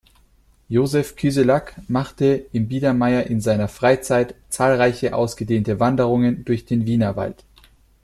[0.71, 7.43] Josef Kyselak machte im Biedermeier in seiner Freizeit zahlreiche ausgedehnte Wanderungen durch den Wienerwald.